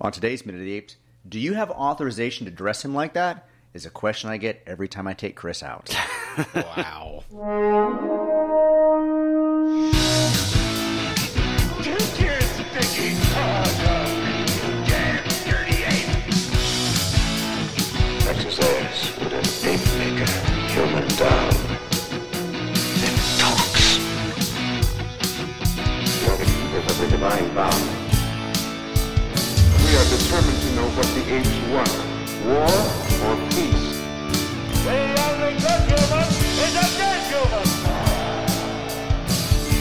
[0.00, 0.96] On today's Minute of the Apes,
[1.28, 3.48] do you have authorization to dress him like that?
[3.74, 5.94] Is a question I get every time I take Chris out.
[6.54, 7.24] Wow.
[18.28, 20.30] Exercise with an ape maker,
[20.70, 21.50] human down.
[23.00, 23.98] Then talks.
[26.22, 27.87] Not of the divine bound.
[30.78, 31.94] Know what the apes want.
[32.46, 32.70] War
[33.26, 33.86] or peace.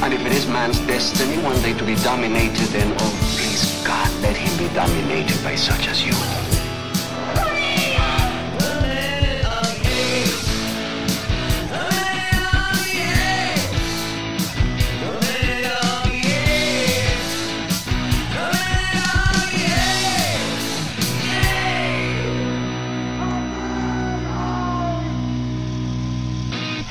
[0.04, 4.10] And if it is man's destiny one day to be dominated, then oh, please God,
[4.22, 6.47] let him be dominated by such as you.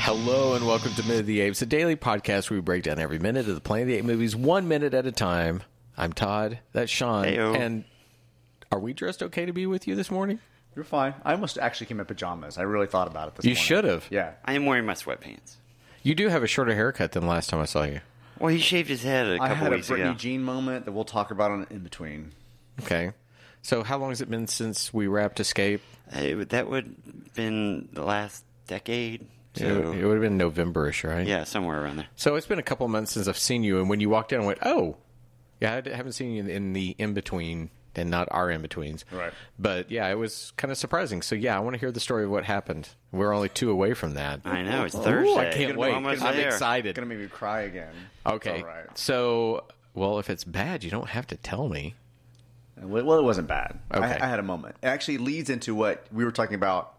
[0.07, 2.97] Hello and welcome to Minute of the Apes, a daily podcast where we break down
[2.97, 5.63] every minute of the Planet of the Apes movies one minute at a time.
[5.97, 6.59] I'm Todd.
[6.71, 7.25] That's Sean.
[7.25, 7.53] Heyo.
[7.57, 7.83] And
[8.71, 10.39] are we dressed okay to be with you this morning?
[10.77, 11.13] You're fine.
[11.25, 12.57] I almost actually came in pajamas.
[12.57, 13.57] I really thought about it this morning.
[13.57, 13.65] You morning.
[13.65, 14.07] should have.
[14.09, 14.31] Yeah.
[14.45, 15.57] I am wearing my sweatpants.
[16.03, 17.99] You do have a shorter haircut than last time I saw you.
[18.39, 20.17] Well, he shaved his head a I couple had a weeks Brittany ago.
[20.17, 22.31] Jean moment that we'll talk about on in between.
[22.81, 23.11] Okay.
[23.61, 25.81] So how long has it been since we wrapped Escape?
[26.15, 29.27] It would- that would have been the last decade.
[29.61, 31.27] It, it would have been November-ish, right?
[31.27, 32.07] yeah, somewhere around there.
[32.15, 34.41] So it's been a couple months since I've seen you, and when you walked in,
[34.41, 34.97] I went, "Oh,
[35.59, 39.05] yeah." I haven't seen you in, in the in between, and not our in betweens.
[39.11, 39.33] Right.
[39.57, 41.21] But yeah, it was kind of surprising.
[41.21, 42.89] So yeah, I want to hear the story of what happened.
[43.11, 44.41] We're only two away from that.
[44.45, 45.49] I know it's Ooh, Thursday.
[45.49, 45.93] I can't wait.
[45.93, 46.47] I'm there.
[46.47, 46.95] excited.
[46.95, 47.93] Gonna make me cry again.
[48.25, 48.59] Okay.
[48.59, 48.97] It's all right.
[48.97, 51.95] So, well, if it's bad, you don't have to tell me.
[52.79, 53.79] Well, well, it wasn't bad.
[53.93, 54.05] Okay.
[54.05, 54.75] I, I had a moment.
[54.83, 56.93] It actually leads into what we were talking about.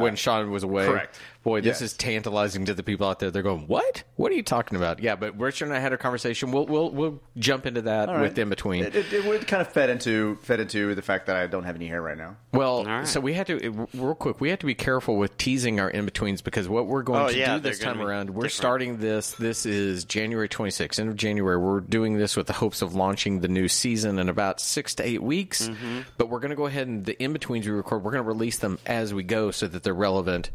[0.00, 0.86] When Sean was away.
[0.86, 1.18] Uh, correct.
[1.42, 1.92] Boy, this Yes.
[1.92, 3.30] is tantalizing to the people out there.
[3.30, 4.02] They're going, "What?
[4.16, 6.52] What are you talking about?" Yeah, but Richard and I had a conversation.
[6.52, 8.22] We'll we'll we'll jump into that All right.
[8.24, 8.84] with in between.
[8.84, 11.76] It, it, it kind of fed into fed into the fact that I don't have
[11.76, 12.36] any hair right now.
[12.52, 13.08] Well, right.
[13.08, 14.38] so we had to it- real quick.
[14.42, 17.28] We had to be careful with teasing our in betweens because what we're going Oh,
[17.30, 18.52] to yeah, do this time be around, we're different.
[18.52, 19.32] starting this.
[19.32, 21.56] This is January 26th, end of January.
[21.56, 25.06] We're doing this with the hopes of launching the new season in about six to
[25.08, 25.68] eight weeks.
[25.68, 26.00] Mm-hmm.
[26.18, 28.28] But we're going to go ahead and the in betweens we record, we're going to
[28.28, 30.50] release them as we go so that they're relevant.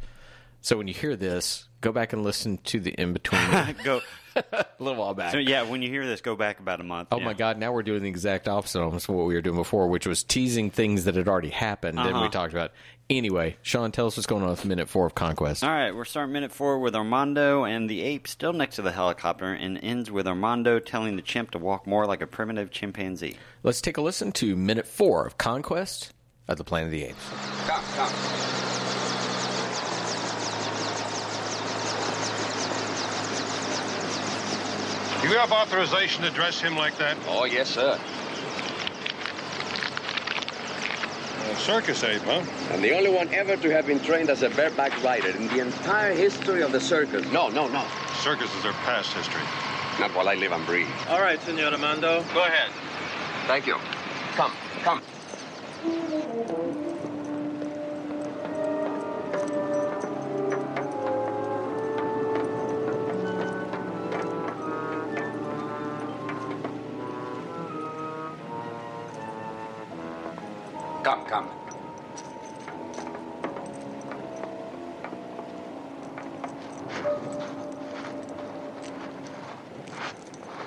[0.66, 3.40] So when you hear this, go back and listen to the in between
[3.84, 4.02] go
[4.36, 5.32] a little while back.
[5.32, 7.10] So yeah, when you hear this, go back about a month.
[7.12, 7.26] Oh yeah.
[7.26, 7.60] my God!
[7.60, 10.72] Now we're doing the exact opposite of what we were doing before, which was teasing
[10.72, 12.00] things that had already happened.
[12.00, 12.30] and we Uh-huh.
[12.30, 12.72] talked about.
[13.12, 15.64] Anyway, Sean, tell us what's going on with minute four of Conquest.
[15.64, 18.92] All right, we're starting minute four with Armando and the ape still next to the
[18.92, 23.38] helicopter, and ends with Armando telling the chimp to walk more like a primitive chimpanzee.
[23.62, 26.12] Let's take a listen to minute four of Conquest
[26.48, 27.30] of the Planet of the Apes.
[27.68, 28.65] Come,
[35.26, 35.34] come.
[35.34, 37.18] You have authorization to dress him like that?
[37.28, 38.00] Oh, yes, sir.
[41.52, 42.44] A circus ape, huh?
[42.72, 45.60] I'm the only one ever to have been trained as a bareback rider in the
[45.60, 47.26] entire history of the circus.
[47.32, 47.86] No, no, no.
[48.22, 49.42] Circuses are past history.
[50.00, 50.88] Not while I live and breathe.
[51.10, 52.24] All right, Senor Armando.
[52.34, 52.72] Go ahead.
[53.48, 53.78] Thank you.
[54.34, 54.52] Come,
[54.84, 55.02] come.
[71.06, 71.48] Come, come.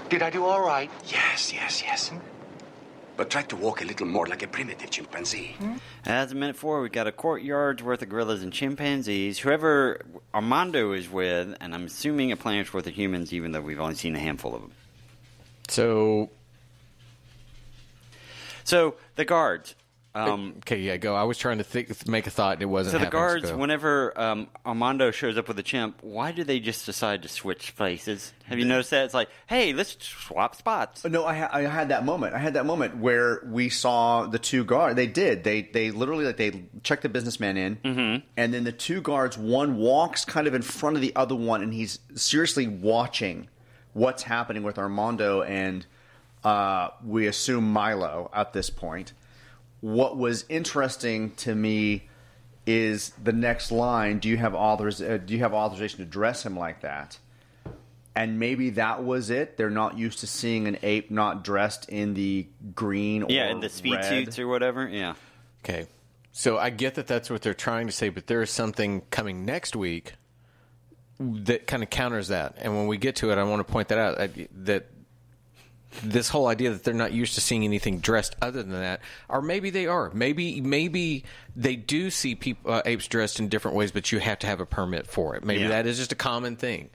[0.08, 0.88] Did I do all right?
[1.08, 2.12] Yes, yes, yes.
[3.16, 5.56] But try to walk a little more like a primitive chimpanzee.
[5.58, 5.78] Hmm?
[6.06, 9.40] As a minute four, we've got a courtyard's worth of gorillas and chimpanzees.
[9.40, 10.02] Whoever
[10.32, 13.96] Armando is with, and I'm assuming a planet's worth of humans, even though we've only
[13.96, 14.70] seen a handful of them.
[15.66, 16.30] So
[18.62, 19.74] So the guards,
[20.18, 21.14] Um, okay, yeah, go.
[21.14, 22.92] I was trying to think, make a thought, and it wasn't.
[22.92, 23.56] so the guards, go.
[23.56, 27.76] whenever um, Armando shows up with a chimp, why do they just decide to switch
[27.76, 28.32] places?
[28.44, 29.04] Have you noticed that?
[29.04, 31.04] It's like, hey, let's swap spots.
[31.04, 32.34] No, I, ha- I had that moment.
[32.34, 34.96] I had that moment where we saw the two guards.
[34.96, 35.44] They did.
[35.44, 38.26] They they literally like they checked the businessman in, mm-hmm.
[38.36, 39.38] and then the two guards.
[39.38, 43.48] One walks kind of in front of the other one, and he's seriously watching
[43.92, 45.84] what's happening with Armando and
[46.44, 49.12] uh, we assume Milo at this point.
[49.80, 52.08] What was interesting to me
[52.66, 54.18] is the next line.
[54.18, 55.00] Do you have authors?
[55.00, 57.18] Uh, do you have authorization to dress him like that?
[58.14, 59.56] And maybe that was it.
[59.56, 63.60] They're not used to seeing an ape not dressed in the green or Yeah, in
[63.60, 64.04] the speed red.
[64.04, 64.88] suits or whatever.
[64.88, 65.14] Yeah.
[65.64, 65.86] Okay.
[66.32, 69.44] So I get that that's what they're trying to say, but there is something coming
[69.44, 70.14] next week
[71.20, 72.56] that kind of counters that.
[72.58, 74.86] And when we get to it, I want to point that out I- that
[76.02, 79.40] this whole idea that they're not used to seeing anything dressed other than that, or
[79.42, 80.10] maybe they are.
[80.12, 81.24] Maybe maybe
[81.56, 84.60] they do see people uh, apes dressed in different ways, but you have to have
[84.60, 85.44] a permit for it.
[85.44, 85.68] Maybe Yeah.
[85.68, 86.90] that is just a common thing.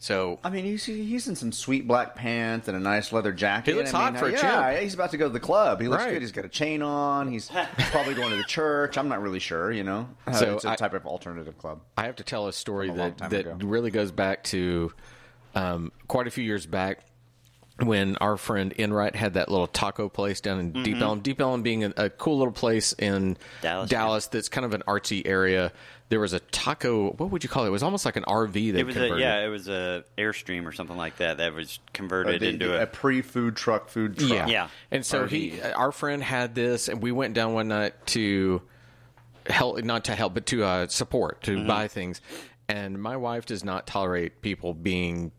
[0.00, 3.70] So I mean, he's he's in some sweet black pants and a nice leather jacket.
[3.70, 4.82] He looks I hot mean, for a yeah, chimp.
[4.82, 5.80] he's about to go to the club.
[5.80, 6.14] He looks Right.
[6.14, 6.22] good.
[6.22, 7.30] He's got a chain on.
[7.30, 7.48] He's
[7.92, 8.98] probably going to the church.
[8.98, 9.70] I'm not really sure.
[9.70, 11.82] You know, Uh, So it's a I- type of alternative club.
[11.96, 13.56] I have to tell a story a that that ago.
[13.60, 14.92] really goes back to
[15.54, 17.04] um, quite a few years back
[17.78, 21.02] when our friend Enright had that little taco place down in Deep Mm-hmm.
[21.02, 21.20] Ellum.
[21.20, 25.22] Deep Ellum being a, a cool little place in Dallas, that's kind of an artsy
[25.26, 25.72] area.
[26.10, 27.12] There was a taco.
[27.12, 27.68] What would you call it?
[27.68, 28.72] It was almost like an RV.
[28.72, 31.78] That It was a, yeah, it was a airstream or something like that that was
[31.94, 32.86] converted Uh, the- into a a.
[32.86, 34.30] pre-food truck food truck.
[34.30, 34.46] Yeah.
[34.46, 34.68] Yeah.
[34.90, 38.60] And so he, our friend had this, and we went down one night to
[39.46, 41.66] help, not to help, but to uh, support, to Mm-hmm.
[41.66, 42.20] buy things.
[42.68, 45.32] And my wife does not tolerate people being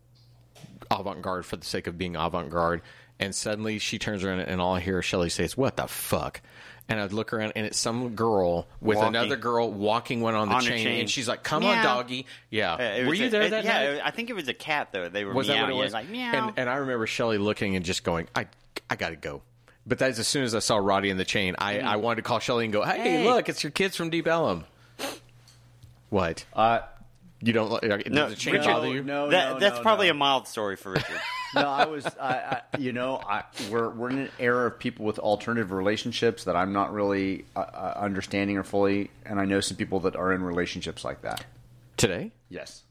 [0.90, 2.82] avant garde for the sake of being avant garde.
[3.20, 6.40] And suddenly she turns around, and all I hear Shelly say is, What the fuck?
[6.88, 9.16] And I'd look around, and it's some girl with Walking.
[9.16, 11.00] another girl walking one on the On a chain, chain.
[11.00, 11.82] and she's like, "Come on, Meow.
[11.82, 13.82] doggy." Yeah, Uh, it were was you a- there it- that yeah, night?
[13.84, 15.08] it- I think it was a cat though.
[15.08, 15.78] They were Was that what it meowing.
[15.84, 15.92] was?
[15.94, 16.32] Like meow.
[16.48, 18.48] And, and I remember Shelly looking and just going, I,
[18.90, 19.40] I got to go.
[19.86, 22.22] But that's as soon as I saw Roddy in the chain, I, I wanted to
[22.22, 23.24] call Shelly and go, hey, Hey.
[23.24, 24.64] look, it's your kids from Deep Ellum.
[26.10, 26.44] What?
[26.52, 26.80] Uh,
[27.44, 29.02] You don't like does no, the chain Richard, bother you?
[29.02, 30.12] no, that, no, that's no, probably no.
[30.12, 31.20] a mild story for Richard.
[31.54, 35.04] no, I was, I, I, you know, I, we're we're in an era of people
[35.04, 39.60] with alternative relationships that I'm not really uh, uh, understanding or fully, and I know
[39.60, 41.44] some people that are in relationships like that.
[41.98, 42.32] Today?
[42.48, 42.82] Yes.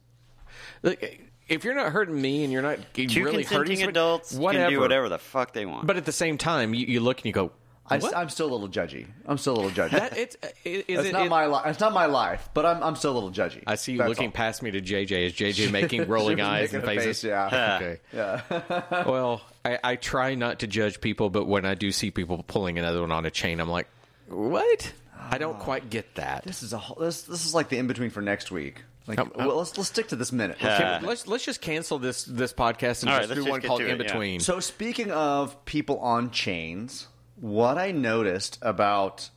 [0.83, 1.03] Look,
[1.47, 4.65] if you're not hurting me and you're not Two really hurting consenting somebody- adults whatever.
[4.65, 5.87] can do whatever the fuck they want.
[5.87, 7.51] But at the same time, you, you look and you go,
[7.85, 8.13] I, what?
[8.15, 9.07] am still a little judgy.
[9.25, 9.91] I'm still a little judgy.
[9.91, 11.65] that, it's, is it's it, not it- my life.
[11.67, 13.61] It's not my life, but I'm I'm still a little judgy.
[13.67, 14.31] I see you That's looking all.
[14.31, 15.11] past me to JJ.
[15.27, 17.21] Is JJ making rolling eyes making and faces?
[17.21, 17.77] face, yeah.
[17.81, 17.99] Okay.
[18.13, 19.03] Yeah.
[19.05, 22.79] well, I, I try not to judge people, but when I do see people pulling
[22.79, 23.87] another one on a chain, I'm like,
[24.27, 24.93] what?
[25.19, 26.43] I don't quite get that.
[26.45, 28.81] This is a whole- this this is like the in between for next week.
[29.07, 30.63] Like, Um, well, let's let's stick to this minute.
[30.63, 33.43] Uh, Can we- let's let's just cancel this this podcast and All just right, do
[33.49, 33.95] one get called in it, yeah.
[33.97, 34.39] between.
[34.39, 37.07] So speaking of people on chains,
[37.43, 39.29] what I noticed about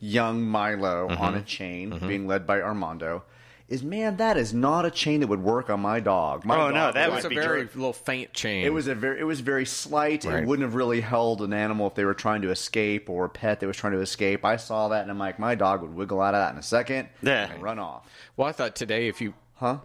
[0.00, 1.20] young Milo Mm-hmm.
[1.22, 3.24] on a chain being led by Armando
[3.68, 6.44] is man, that is not a chain that would work on my dog.
[6.44, 7.74] My Oh, no, that was a be very jerk.
[7.74, 8.64] little faint chain.
[8.66, 10.24] It was a very it was very slight.
[10.24, 10.42] Right.
[10.42, 13.28] It wouldn't have really held an animal if they were trying to escape or a
[13.30, 14.44] pet that was trying to escape.
[14.44, 16.62] I saw that and I'm like, my dog would wiggle out of that in a
[16.62, 17.50] second Yeah.
[17.50, 18.06] and run off.
[18.36, 19.78] well, I thought today if you Huh?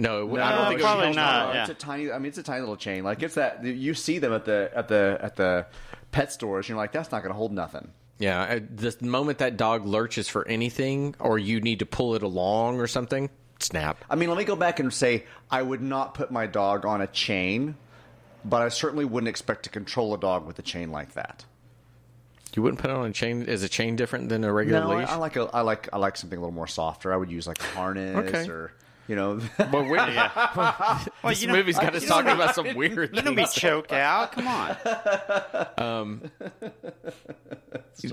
[0.00, 1.60] No, No, I don't think it was probably called- not, No, yeah.
[1.62, 2.10] It's a tiny.
[2.12, 3.04] I mean, it's a tiny little chain.
[3.04, 5.66] Like it's that you see them at the at the at the
[6.12, 6.64] pet stores.
[6.66, 7.90] And you're like, that's not going to hold nothing.
[8.18, 12.22] Yeah, I, the moment that dog lurches for anything, or you need to pull it
[12.22, 14.04] along or something, snap.
[14.10, 17.00] I mean, let me go back and say I would not put my dog on
[17.00, 17.76] a chain,
[18.44, 21.46] but I certainly wouldn't expect to control a dog with a chain like that.
[22.54, 23.42] You wouldn't put it on a chain.
[23.44, 25.08] Is a chain different than a regular No, I, leash?
[25.08, 27.12] I like a, I like I like something a little more softer.
[27.12, 28.50] I would use like a harness Okay.
[28.50, 28.72] or
[29.08, 29.40] you know.
[29.58, 29.98] But we,
[31.30, 33.42] this you know- movie's uh, got us you talking about some weird you don't be
[33.42, 33.54] things.
[33.54, 34.32] choked out.
[34.32, 34.76] Come on.
[35.78, 36.30] Um,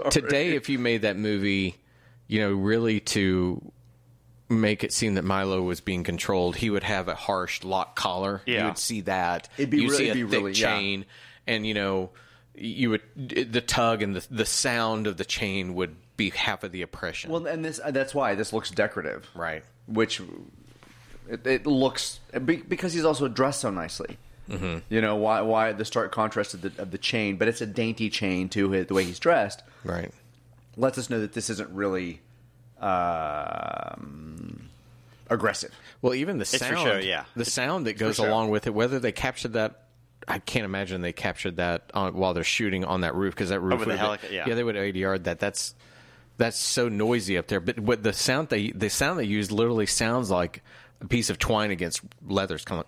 [0.10, 1.75] Today, if you made that movie,
[2.27, 3.72] you know, really to
[4.50, 8.41] make it seem that Milo was being controlled, he would have a harsh lock collar.
[8.46, 9.50] You would see that.
[9.58, 10.75] It'd be You'd really- see a it'd be thick really- yeah.
[10.77, 11.06] chain,
[11.46, 12.10] and you know,
[12.56, 16.72] you would the tug and the the sound of the chain would be half of
[16.72, 17.32] the oppression.
[17.32, 19.63] well, and this that's why this looks decorative, right.
[19.86, 20.20] which
[21.30, 24.18] it, it looks because he's also dressed so nicely.
[24.50, 24.78] Mm-hmm.
[24.90, 25.42] You know why?
[25.42, 28.72] Why the stark contrast of the, of the chain, but it's a dainty chain to
[28.72, 29.62] his, the way he's dressed.
[29.84, 30.12] Right.
[30.78, 32.22] Lets us know that this isn't really
[32.80, 34.70] um,
[35.30, 35.72] aggressive.
[36.02, 37.26] Well, even the for sound, show, yeah.
[37.36, 38.28] the sound that goes show.
[38.28, 39.84] along with it, whether they captured that
[40.28, 43.62] I can't imagine they captured that on, while they're shooting on that roof because that
[43.62, 44.54] roof Over the would have been- helica- yeah.
[44.54, 45.40] they would have ADR that.
[45.40, 45.74] That's
[46.38, 47.60] that's so noisy up there.
[47.60, 50.62] But what the sound they the sound they used literally sounds like
[51.01, 52.56] a piece of twine against leather.
[52.56, 52.88] It's kind of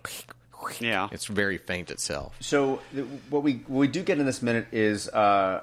[0.62, 1.08] like Yeah.
[1.12, 2.36] It's very faint itself.
[2.40, 2.80] So
[3.30, 5.62] what we what we do get in this minute is uh,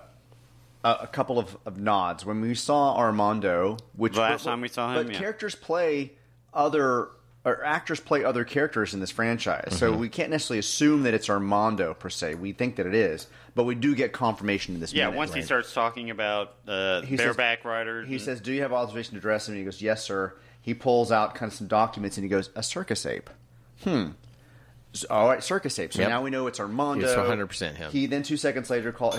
[0.84, 2.25] a, a couple of, of nods.
[2.25, 5.20] When we saw Armando, which The last time we saw him, but yeah.
[5.20, 6.13] characters play
[6.54, 7.10] other
[7.46, 10.01] or actors play other characters in this franchise, so Mm-hmm.
[10.01, 12.36] we can't necessarily assume that it's Armando per se.
[12.36, 13.25] We think that it is,
[13.56, 14.92] but we do get confirmation in this.
[14.92, 15.01] Minute.
[15.01, 15.18] Yeah, minute.
[15.18, 18.63] once he starts talking about uh, He says- bareback riders, He and- says, "Do you
[18.63, 20.34] have authorization to dress him?" And he goes, "Yes, sir."
[20.68, 23.30] He pulls out kind of some documents and he goes, "A circus ape."
[23.86, 24.08] Hmm.
[24.92, 25.94] So- all right, circus ape.
[25.94, 26.10] So Yep.
[26.10, 27.06] now we know it's Armando.
[27.06, 27.90] It's 100% him.
[27.90, 29.16] He then two seconds later call,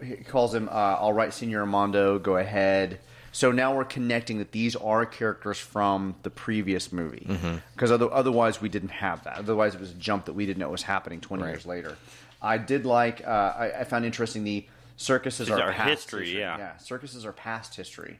[0.00, 3.00] he calls him, uh, "All right, Senior Armando, go ahead."
[3.32, 7.56] So now we're connecting that these are characters from the previous movie Mm-hmm.
[7.74, 9.38] because other, otherwise we didn't have that.
[9.38, 11.50] Otherwise it was a jump that we didn't know was happening twenty Right.
[11.50, 11.96] years later.
[12.40, 13.26] I did like.
[13.26, 14.66] Uh, I, I found interesting the
[14.96, 16.56] circuses are are past history, yeah.
[16.58, 18.18] yeah, circuses are past history.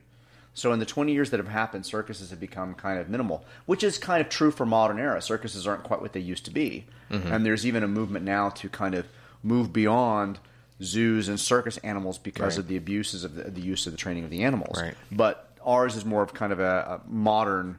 [0.56, 3.84] So in the 20 years that have happened, circuses have become kind of minimal, which
[3.84, 5.20] is kind of true for modern era.
[5.20, 7.30] Circuses aren't quite what they used to be, Mm-hmm.
[7.32, 9.06] and there's even a movement now to kind of
[9.42, 10.38] move beyond
[10.82, 12.58] zoos and circus animals because Right.
[12.64, 14.80] of the abuses of the, the use of the training of the animals.
[14.80, 14.94] Right.
[15.12, 17.78] But ours is more of kind of a, a modern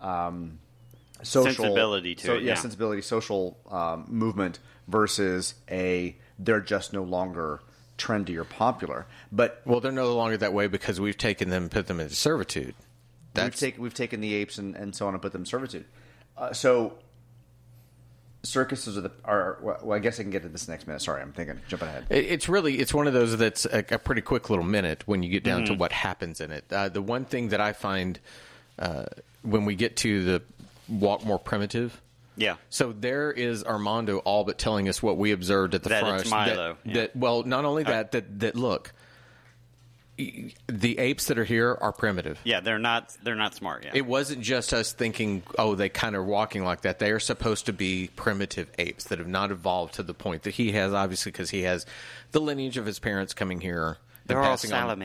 [0.00, 0.58] um,
[1.22, 2.54] social Sensibility to so, it, yeah, yeah.
[2.54, 7.60] sensibility, social um, movement versus a they're just no longer
[8.02, 9.06] trendy or popular.
[9.30, 12.14] But Well, they're no longer that way because we've taken them and put them into
[12.14, 12.74] servitude.
[12.74, 12.74] we've
[13.34, 15.84] That's taken we've taken the apes and, and so on and put them in servitude.
[16.36, 16.94] Uh, so
[18.44, 21.00] circuses are the are well, I guess I can get to this next minute.
[21.02, 22.06] Sorry, I'm thinking jumping ahead.
[22.10, 25.30] It's really it's one of those that's a, a pretty quick little minute when you
[25.30, 25.74] get down Mm-hmm.
[25.74, 26.64] to what happens in it.
[26.72, 28.18] Uh, the one thing that I find
[28.78, 29.04] uh,
[29.42, 30.42] when we get to the
[30.88, 32.00] walk more primitive.
[32.36, 36.00] Yeah, So there is Armando all but telling us what we observed at the That
[36.00, 36.20] front.
[36.22, 36.94] it's Milo, That, yeah.
[37.02, 38.92] that- well, not only uh, that, that that look,
[40.68, 42.38] the apes that are here are primitive.
[42.44, 43.84] yeah, they're not they're not smart.
[43.84, 46.98] Yeah, It wasn't just us thinking, oh, they kind of walking like that.
[46.98, 50.50] They are supposed to be primitive apes that have not evolved to the point that
[50.54, 51.86] he has, obviously, because he has
[52.32, 53.96] the lineage of his parents coming here.
[54.26, 54.98] they're all passing on-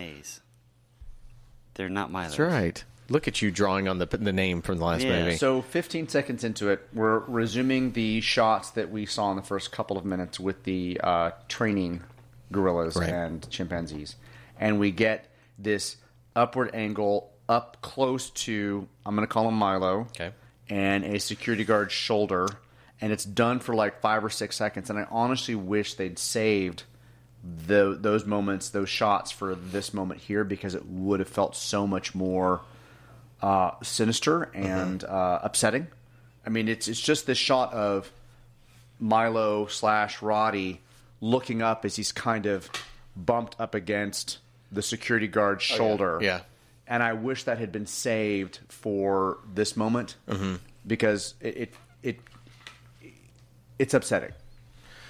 [1.76, 2.26] They're not Milo.
[2.28, 2.84] That's right.
[3.10, 5.38] Look at you drawing on the the name from the last Yeah, movie.
[5.38, 9.72] So 15 seconds into it, we're resuming the shots that we saw in the first
[9.72, 12.04] couple of minutes with the uh, training
[12.52, 13.10] gorillas Right.
[13.10, 14.16] and chimpanzees,
[14.60, 15.98] and we get this
[16.36, 20.32] upward angle up close to I'm going to call him Milo, Okay.
[20.70, 22.48] and a security guard's shoulder,
[23.00, 26.84] and it's done for like five or six seconds, and I honestly wish they'd saved.
[27.68, 31.88] The, those moments, those shots for this moment here, because it would have felt so
[31.88, 32.62] much more
[33.42, 35.88] uh, sinister and uh, upsetting.
[36.46, 38.12] I mean, it's it's just this shot of
[39.00, 40.82] Milo slash Roddy
[41.22, 42.70] looking up as he's kind of
[43.16, 44.38] bumped up against
[44.72, 46.20] the security guard's shoulder.
[46.22, 46.42] Yeah.
[46.88, 50.16] and I wish that had been saved for this moment
[50.86, 52.20] because it, it it
[53.80, 54.32] it's upsetting,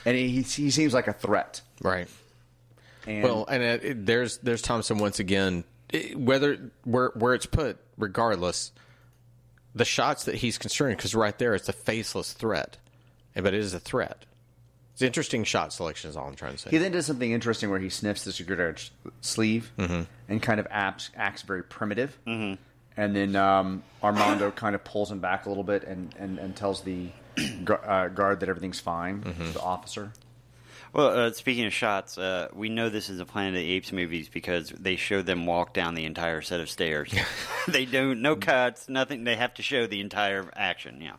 [0.06, 1.62] and he he seems like a threat.
[1.82, 2.08] right.
[3.06, 5.64] And Well, and it, it- there's there's Thompson once again.
[5.90, 8.72] It- whether where where it's put, regardless,
[9.76, 12.78] the shots that he's concerned because right there it's a faceless threat,
[13.36, 14.26] but it is a threat.
[14.94, 16.72] It's interesting shot selection is all I'm trying to say.
[16.72, 18.92] He then does something interesting where he sniffs the security guard's
[19.22, 22.18] sleeve and kind of acts, acts very primitive.
[22.26, 22.56] Mm-hmm.
[23.00, 26.56] And then um, Armando kind of pulls him back a little bit and, and, and
[26.56, 27.10] tells the
[27.86, 29.22] uh, guard that everything's fine,
[29.54, 30.12] the officer.
[30.98, 33.92] Well, uh, speaking of shots, uh, we know this is a Planet of the Apes
[33.92, 37.14] movies because they show them walk down the entire set of stairs.
[37.68, 39.24] they don't no cuts, nothing.
[39.24, 41.00] They have to show the entire action.
[41.00, 41.18] Yeah.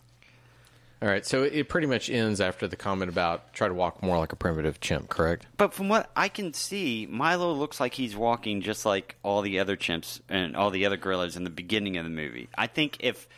[1.00, 4.18] all right, so it pretty much ends after the comment about try to walk more
[4.18, 5.10] like a primitive chimp.
[5.10, 5.46] Correct?
[5.56, 9.60] But from what I can see, Milo looks like he's walking just like all the
[9.60, 12.48] other chimps and all the other gorillas in the beginning of the movie.
[12.58, 13.28] I think if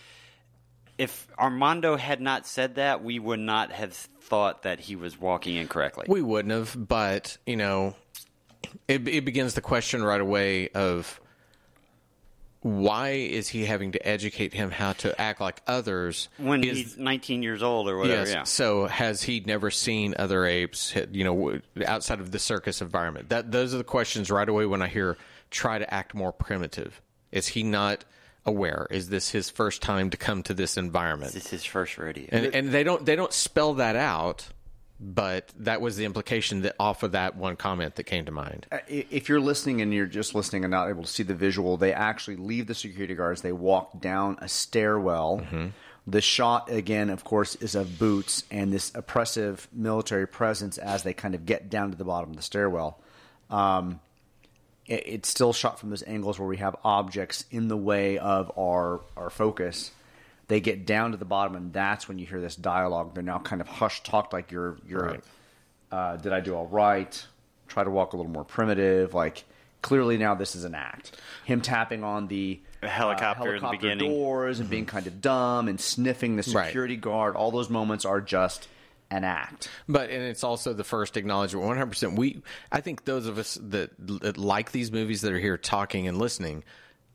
[1.00, 5.56] if Armando had not said that, we would not have thought that he was walking
[5.56, 6.04] incorrectly.
[6.06, 7.94] We wouldn't have, but you know,
[8.86, 11.18] it, it begins the question right away of
[12.60, 16.96] why is he having to educate him how to act like others when Is- he's
[16.98, 18.20] 19 years old or whatever.
[18.20, 18.32] Yes.
[18.34, 18.42] Yeah.
[18.42, 20.94] So has he never seen other apes?
[21.10, 23.30] You know, outside of the circus environment.
[23.30, 25.16] That those are the questions right away when I hear
[25.50, 27.00] try to act more primitive.
[27.32, 28.04] Is he not
[28.50, 28.86] aware?
[28.90, 31.32] Is this his first time to come to this environment?
[31.32, 32.28] This is his first rodeo.
[32.30, 34.48] And, and they don't they don't spell that out,
[34.98, 38.66] but that was the implication that off of that one comment that came to mind.
[38.70, 41.76] Uh, If you're listening and you're just listening and not able to see the visual,
[41.76, 43.40] they actually leave the security guards.
[43.42, 45.42] They walk down a stairwell
[46.06, 51.12] The shot again, of course, is of boots and this oppressive military presence as they
[51.12, 52.98] kind of get down to the bottom of the stairwell.
[53.48, 54.09] Um, it,
[54.90, 59.00] it's still shot from those angles where we have objects in the way of our
[59.16, 59.90] our focus.
[60.48, 63.14] They get down to the bottom, and that's when you hear this dialogue.
[63.14, 65.02] They're now kind of hush talked, like you're you're.
[65.06, 65.24] Right.
[65.92, 67.26] Uh, did I do all right?
[67.68, 69.14] Try to walk a little more primitive.
[69.14, 69.44] Like
[69.82, 71.12] clearly now this is an act.
[71.44, 74.10] Him tapping on the helicopter uh, in the helicopter beginning.
[74.10, 76.66] doors and being kind of dumb and sniffing the Right.
[76.66, 77.36] security guard.
[77.36, 78.68] All those moments are just
[79.10, 79.68] an act.
[79.88, 81.66] But and it's also the first acknowledgement.
[81.66, 82.16] One hundred percent.
[82.16, 83.90] We, I think those of us that,
[84.20, 86.64] that like these movies that are here talking and listening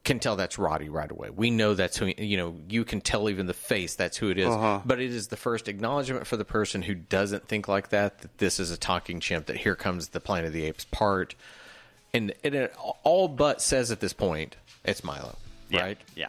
[0.04, 1.30] can tell that's Roddy right away.
[1.32, 2.14] We know that's who.
[2.18, 4.48] You know, you can tell even the face that's who it is.
[4.50, 4.82] Uh-huh.
[4.86, 8.20] But it is the first acknowledgement for the person who doesn't think like that.
[8.20, 9.48] That this is a talking chimp.
[9.48, 11.34] That here comes the Planet of the Apes part,
[12.14, 15.36] and, and it all but says at this point it's Milo,
[15.70, 15.82] Yeah.
[15.82, 15.98] right?
[16.16, 16.28] Yeah.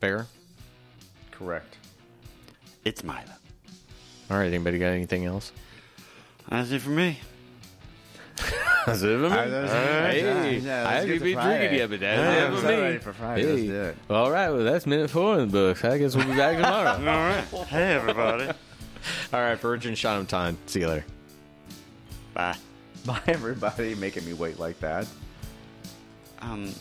[0.00, 0.26] Fair.
[1.30, 1.76] Correct.
[2.84, 3.20] It's Milo.
[4.30, 4.46] All right.
[4.46, 5.52] Anybody got anything else?
[6.48, 7.18] That's it for me.
[8.86, 9.28] That's it for me.
[9.30, 12.76] Hey, yeah, I haven't get been drinking yet, but that's Yeah, it for me.
[12.80, 13.44] ready for Friday.
[13.44, 13.96] Let's do it.
[14.08, 15.84] All right, well, that's minute four in the books.
[15.84, 16.90] I guess we'll be back tomorrow.
[17.52, 17.68] All right.
[17.68, 18.46] Hey, everybody.
[19.32, 20.56] All right, for Richard and Sean, I'm time.
[20.66, 21.04] See you later.
[22.32, 22.56] Bye.
[23.04, 25.06] Bye, everybody, making me wait like that.
[26.40, 26.72] Um,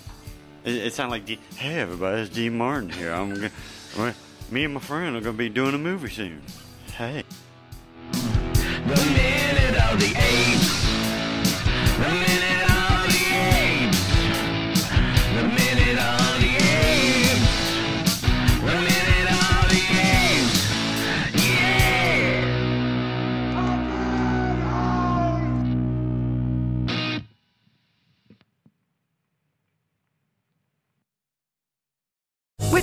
[0.64, 3.12] it, it sounded like, D- hey, everybody, it's Dean Martin here.
[3.12, 3.52] I'm gonna,
[3.98, 4.14] well,
[4.50, 6.42] me and my friend are going to be doing a movie soon.
[6.96, 7.24] Hey.